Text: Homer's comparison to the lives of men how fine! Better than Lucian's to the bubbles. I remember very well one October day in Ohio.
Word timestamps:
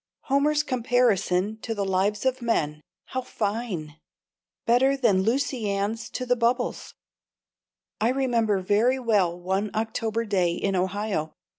Homer's 0.21 0.63
comparison 0.63 1.57
to 1.61 1.75
the 1.75 1.85
lives 1.85 2.25
of 2.25 2.41
men 2.41 2.81
how 3.05 3.21
fine! 3.21 3.97
Better 4.65 4.97
than 4.97 5.21
Lucian's 5.21 6.09
to 6.09 6.25
the 6.25 6.35
bubbles. 6.35 6.95
I 7.99 8.09
remember 8.09 8.61
very 8.61 8.97
well 8.97 9.39
one 9.39 9.69
October 9.75 10.25
day 10.25 10.53
in 10.53 10.75
Ohio. 10.75 11.33